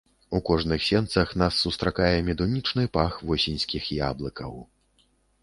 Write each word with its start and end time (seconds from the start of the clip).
У 0.37 0.39
кожных 0.47 0.79
сенцах 0.85 1.33
нас 1.41 1.59
сустракае 1.65 2.15
медунічны 2.31 2.87
пах 2.97 3.21
восеньскіх 3.29 3.83
яблыкаў. 4.09 4.53